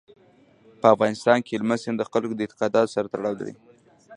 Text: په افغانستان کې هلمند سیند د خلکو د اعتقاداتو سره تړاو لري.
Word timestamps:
په 0.79 0.87
افغانستان 0.95 1.37
کې 1.43 1.51
هلمند 1.53 1.81
سیند 1.83 1.97
د 1.99 2.03
خلکو 2.11 2.33
د 2.35 2.39
اعتقاداتو 2.45 2.93
سره 2.95 3.07
تړاو 3.13 3.39
لري. 3.39 3.55